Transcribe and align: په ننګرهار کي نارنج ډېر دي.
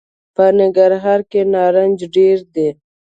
په 0.35 0.43
ننګرهار 0.59 1.19
کي 1.31 1.41
نارنج 1.53 1.97
ډېر 2.15 2.37
دي. 2.53 2.69